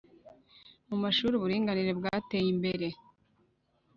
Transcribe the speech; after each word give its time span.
mu 0.89 0.95
mashuri 1.03 1.33
uburinganire 1.35 1.91
bwateye 1.99 2.47
imbere; 2.53 2.87